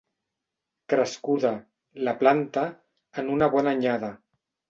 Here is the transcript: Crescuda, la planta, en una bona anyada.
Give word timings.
Crescuda, 0.93 1.51
la 2.07 2.15
planta, 2.23 2.65
en 3.23 3.31
una 3.37 3.53
bona 3.57 3.77
anyada. 3.77 4.13